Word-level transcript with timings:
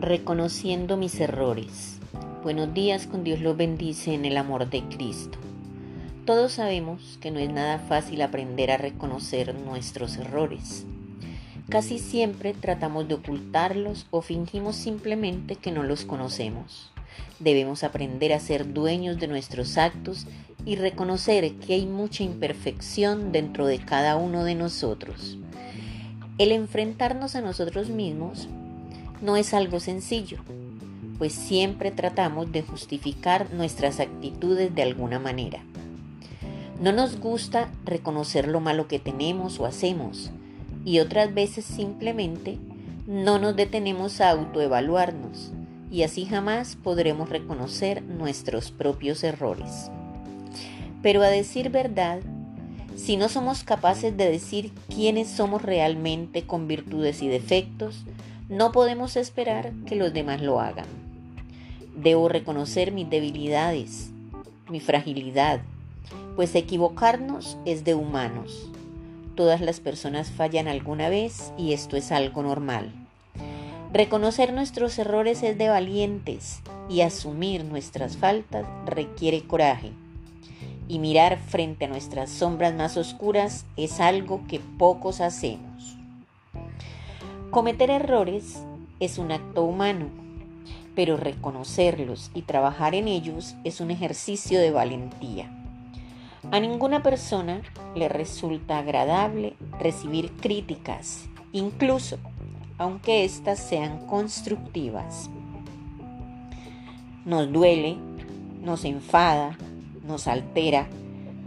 Reconociendo 0.00 0.96
mis 0.96 1.20
errores. 1.20 1.98
Buenos 2.42 2.74
días, 2.74 3.06
con 3.06 3.22
Dios 3.22 3.40
los 3.40 3.56
bendice 3.56 4.12
en 4.12 4.24
el 4.24 4.36
amor 4.36 4.68
de 4.68 4.82
Cristo. 4.82 5.38
Todos 6.26 6.54
sabemos 6.54 7.16
que 7.20 7.30
no 7.30 7.38
es 7.38 7.48
nada 7.48 7.78
fácil 7.78 8.20
aprender 8.22 8.72
a 8.72 8.76
reconocer 8.76 9.54
nuestros 9.54 10.16
errores. 10.16 10.84
Casi 11.68 12.00
siempre 12.00 12.54
tratamos 12.54 13.06
de 13.06 13.14
ocultarlos 13.14 14.08
o 14.10 14.20
fingimos 14.20 14.74
simplemente 14.74 15.54
que 15.54 15.70
no 15.70 15.84
los 15.84 16.04
conocemos. 16.04 16.90
Debemos 17.38 17.84
aprender 17.84 18.32
a 18.32 18.40
ser 18.40 18.74
dueños 18.74 19.20
de 19.20 19.28
nuestros 19.28 19.78
actos 19.78 20.26
y 20.66 20.74
reconocer 20.74 21.54
que 21.54 21.74
hay 21.74 21.86
mucha 21.86 22.24
imperfección 22.24 23.30
dentro 23.30 23.66
de 23.66 23.78
cada 23.78 24.16
uno 24.16 24.42
de 24.42 24.56
nosotros. 24.56 25.38
El 26.36 26.50
enfrentarnos 26.50 27.36
a 27.36 27.40
nosotros 27.40 27.90
mismos 27.90 28.48
no 29.24 29.36
es 29.36 29.54
algo 29.54 29.80
sencillo, 29.80 30.36
pues 31.16 31.32
siempre 31.32 31.90
tratamos 31.90 32.52
de 32.52 32.60
justificar 32.60 33.54
nuestras 33.54 33.98
actitudes 33.98 34.74
de 34.74 34.82
alguna 34.82 35.18
manera. 35.18 35.60
No 36.78 36.92
nos 36.92 37.18
gusta 37.18 37.70
reconocer 37.86 38.48
lo 38.48 38.60
malo 38.60 38.86
que 38.86 38.98
tenemos 38.98 39.58
o 39.58 39.64
hacemos 39.64 40.30
y 40.84 40.98
otras 40.98 41.32
veces 41.32 41.64
simplemente 41.64 42.58
no 43.06 43.38
nos 43.38 43.56
detenemos 43.56 44.20
a 44.20 44.28
autoevaluarnos 44.28 45.52
y 45.90 46.02
así 46.02 46.26
jamás 46.26 46.76
podremos 46.76 47.30
reconocer 47.30 48.02
nuestros 48.02 48.72
propios 48.72 49.24
errores. 49.24 49.90
Pero 51.00 51.22
a 51.22 51.28
decir 51.28 51.70
verdad, 51.70 52.20
si 52.94 53.16
no 53.16 53.30
somos 53.30 53.64
capaces 53.64 54.14
de 54.16 54.30
decir 54.30 54.72
quiénes 54.94 55.28
somos 55.28 55.62
realmente 55.62 56.42
con 56.46 56.68
virtudes 56.68 57.22
y 57.22 57.28
defectos, 57.28 58.04
no 58.48 58.72
podemos 58.72 59.16
esperar 59.16 59.72
que 59.86 59.96
los 59.96 60.12
demás 60.12 60.42
lo 60.42 60.60
hagan. 60.60 60.86
Debo 61.96 62.28
reconocer 62.28 62.92
mis 62.92 63.08
debilidades, 63.08 64.10
mi 64.68 64.80
fragilidad, 64.80 65.60
pues 66.36 66.54
equivocarnos 66.54 67.56
es 67.64 67.84
de 67.84 67.94
humanos. 67.94 68.70
Todas 69.34 69.62
las 69.62 69.80
personas 69.80 70.30
fallan 70.30 70.68
alguna 70.68 71.08
vez 71.08 71.52
y 71.56 71.72
esto 71.72 71.96
es 71.96 72.12
algo 72.12 72.42
normal. 72.42 72.92
Reconocer 73.92 74.52
nuestros 74.52 74.98
errores 74.98 75.42
es 75.42 75.56
de 75.56 75.68
valientes 75.68 76.60
y 76.90 77.00
asumir 77.00 77.64
nuestras 77.64 78.16
faltas 78.16 78.66
requiere 78.84 79.42
coraje. 79.46 79.92
Y 80.86 80.98
mirar 80.98 81.38
frente 81.38 81.86
a 81.86 81.88
nuestras 81.88 82.28
sombras 82.28 82.74
más 82.74 82.98
oscuras 82.98 83.64
es 83.76 84.00
algo 84.00 84.42
que 84.48 84.60
pocos 84.60 85.22
hacemos. 85.22 85.96
Cometer 87.54 87.88
errores 87.88 88.64
es 88.98 89.16
un 89.16 89.30
acto 89.30 89.62
humano, 89.62 90.06
pero 90.96 91.16
reconocerlos 91.16 92.32
y 92.34 92.42
trabajar 92.42 92.96
en 92.96 93.06
ellos 93.06 93.54
es 93.62 93.80
un 93.80 93.92
ejercicio 93.92 94.58
de 94.58 94.72
valentía. 94.72 95.56
A 96.50 96.58
ninguna 96.58 97.04
persona 97.04 97.62
le 97.94 98.08
resulta 98.08 98.78
agradable 98.78 99.54
recibir 99.78 100.32
críticas, 100.32 101.26
incluso 101.52 102.18
aunque 102.76 103.24
éstas 103.24 103.60
sean 103.60 104.04
constructivas. 104.08 105.30
Nos 107.24 107.52
duele, 107.52 107.96
nos 108.64 108.84
enfada, 108.84 109.56
nos 110.02 110.26
altera, 110.26 110.88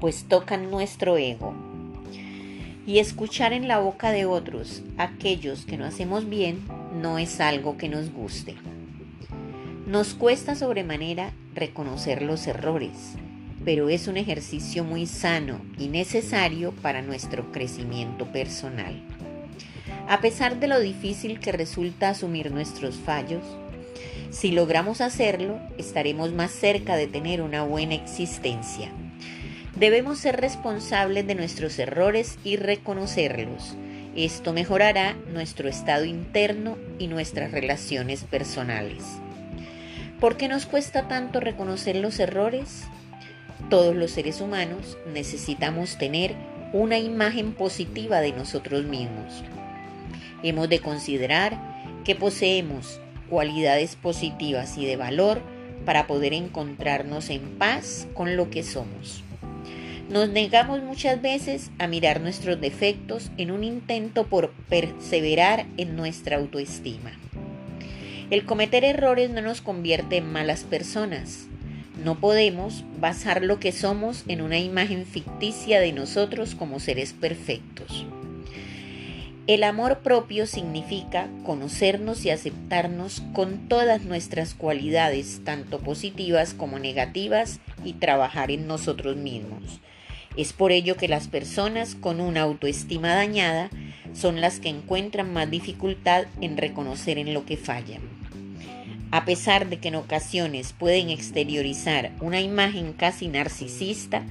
pues 0.00 0.28
tocan 0.28 0.70
nuestro 0.70 1.16
ego 1.16 1.63
y 2.86 2.98
escuchar 2.98 3.52
en 3.52 3.68
la 3.68 3.78
boca 3.78 4.12
de 4.12 4.26
otros 4.26 4.82
aquellos 4.98 5.64
que 5.64 5.76
no 5.76 5.84
hacemos 5.84 6.28
bien 6.28 6.62
no 7.00 7.18
es 7.18 7.40
algo 7.40 7.76
que 7.76 7.88
nos 7.88 8.12
guste. 8.12 8.56
Nos 9.86 10.14
cuesta 10.14 10.54
sobremanera 10.54 11.32
reconocer 11.54 12.22
los 12.22 12.46
errores, 12.46 13.16
pero 13.64 13.88
es 13.88 14.08
un 14.08 14.16
ejercicio 14.16 14.84
muy 14.84 15.06
sano 15.06 15.60
y 15.78 15.88
necesario 15.88 16.72
para 16.72 17.02
nuestro 17.02 17.52
crecimiento 17.52 18.26
personal. 18.32 19.02
A 20.08 20.20
pesar 20.20 20.60
de 20.60 20.68
lo 20.68 20.80
difícil 20.80 21.40
que 21.40 21.52
resulta 21.52 22.10
asumir 22.10 22.50
nuestros 22.50 22.96
fallos, 22.96 23.42
si 24.30 24.50
logramos 24.50 25.00
hacerlo, 25.00 25.60
estaremos 25.78 26.32
más 26.32 26.50
cerca 26.50 26.96
de 26.96 27.06
tener 27.06 27.40
una 27.40 27.62
buena 27.62 27.94
existencia. 27.94 28.90
Debemos 29.76 30.18
ser 30.18 30.40
responsables 30.40 31.26
de 31.26 31.34
nuestros 31.34 31.80
errores 31.80 32.38
y 32.44 32.56
reconocerlos. 32.56 33.74
Esto 34.14 34.52
mejorará 34.52 35.16
nuestro 35.32 35.68
estado 35.68 36.04
interno 36.04 36.78
y 37.00 37.08
nuestras 37.08 37.50
relaciones 37.50 38.22
personales. 38.22 39.02
¿Por 40.20 40.36
qué 40.36 40.46
nos 40.46 40.66
cuesta 40.66 41.08
tanto 41.08 41.40
reconocer 41.40 41.96
los 41.96 42.20
errores? 42.20 42.84
Todos 43.68 43.96
los 43.96 44.12
seres 44.12 44.40
humanos 44.40 44.96
necesitamos 45.12 45.98
tener 45.98 46.36
una 46.72 46.98
imagen 46.98 47.52
positiva 47.52 48.20
de 48.20 48.32
nosotros 48.32 48.84
mismos. 48.84 49.42
Hemos 50.44 50.68
de 50.68 50.78
considerar 50.78 51.58
que 52.04 52.14
poseemos 52.14 53.00
cualidades 53.28 53.96
positivas 53.96 54.78
y 54.78 54.86
de 54.86 54.96
valor 54.96 55.42
para 55.84 56.06
poder 56.06 56.32
encontrarnos 56.32 57.28
en 57.28 57.58
paz 57.58 58.06
con 58.14 58.36
lo 58.36 58.50
que 58.50 58.62
somos. 58.62 59.24
Nos 60.10 60.28
negamos 60.28 60.82
muchas 60.82 61.22
veces 61.22 61.70
a 61.78 61.86
mirar 61.86 62.20
nuestros 62.20 62.60
defectos 62.60 63.30
en 63.38 63.50
un 63.50 63.64
intento 63.64 64.26
por 64.26 64.50
perseverar 64.68 65.64
en 65.78 65.96
nuestra 65.96 66.36
autoestima. 66.36 67.12
El 68.30 68.44
cometer 68.44 68.84
errores 68.84 69.30
no 69.30 69.40
nos 69.40 69.62
convierte 69.62 70.18
en 70.18 70.30
malas 70.30 70.64
personas. 70.64 71.46
No 72.04 72.20
podemos 72.20 72.84
basar 73.00 73.42
lo 73.42 73.58
que 73.58 73.72
somos 73.72 74.24
en 74.28 74.42
una 74.42 74.58
imagen 74.58 75.06
ficticia 75.06 75.80
de 75.80 75.92
nosotros 75.92 76.54
como 76.54 76.80
seres 76.80 77.14
perfectos. 77.14 78.04
El 79.46 79.62
amor 79.62 79.98
propio 79.98 80.46
significa 80.46 81.28
conocernos 81.44 82.24
y 82.24 82.30
aceptarnos 82.30 83.22
con 83.32 83.68
todas 83.68 84.02
nuestras 84.02 84.54
cualidades, 84.54 85.42
tanto 85.44 85.80
positivas 85.80 86.54
como 86.54 86.78
negativas, 86.78 87.60
y 87.84 87.94
trabajar 87.94 88.50
en 88.50 88.66
nosotros 88.66 89.16
mismos. 89.16 89.80
Es 90.36 90.52
por 90.52 90.72
ello 90.72 90.96
que 90.96 91.08
las 91.08 91.28
personas 91.28 91.94
con 91.94 92.20
una 92.20 92.42
autoestima 92.42 93.14
dañada 93.14 93.70
son 94.12 94.40
las 94.40 94.60
que 94.60 94.68
encuentran 94.68 95.32
más 95.32 95.50
dificultad 95.50 96.24
en 96.40 96.56
reconocer 96.56 97.18
en 97.18 97.34
lo 97.34 97.44
que 97.44 97.56
fallan. 97.56 98.02
A 99.10 99.24
pesar 99.24 99.68
de 99.68 99.78
que 99.78 99.88
en 99.88 99.94
ocasiones 99.94 100.72
pueden 100.72 101.08
exteriorizar 101.08 102.10
una 102.20 102.40
imagen 102.40 102.92
casi 102.92 103.28
narcisista, 103.28 104.24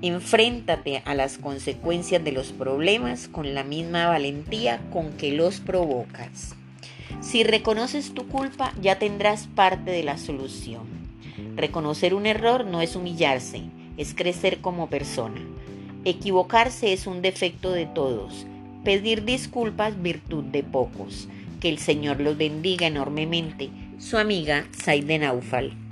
enfréntate 0.00 1.02
a 1.04 1.14
las 1.14 1.38
consecuencias 1.38 2.22
de 2.22 2.30
los 2.30 2.52
problemas 2.52 3.26
con 3.26 3.54
la 3.54 3.64
misma 3.64 4.06
valentía 4.06 4.80
con 4.92 5.12
que 5.16 5.32
los 5.32 5.58
provocas. 5.58 6.54
Si 7.20 7.42
reconoces 7.42 8.14
tu 8.14 8.28
culpa, 8.28 8.72
ya 8.80 8.98
tendrás 8.98 9.48
parte 9.48 9.90
de 9.90 10.04
la 10.04 10.18
solución. 10.18 10.86
Reconocer 11.56 12.14
un 12.14 12.26
error 12.26 12.64
no 12.64 12.82
es 12.82 12.94
humillarse, 12.94 13.62
es 13.96 14.14
crecer 14.14 14.58
como 14.60 14.88
persona. 14.88 15.40
Equivocarse 16.04 16.92
es 16.92 17.06
un 17.06 17.22
defecto 17.22 17.72
de 17.72 17.86
todos. 17.86 18.46
Pedir 18.84 19.24
disculpas 19.24 20.00
virtud 20.00 20.44
de 20.44 20.62
pocos. 20.62 21.28
Que 21.60 21.68
el 21.68 21.78
Señor 21.78 22.20
los 22.20 22.36
bendiga 22.36 22.86
enormemente. 22.86 23.70
Su 23.98 24.18
amiga 24.18 24.66
Saide 24.70 25.18
Naufal. 25.18 25.85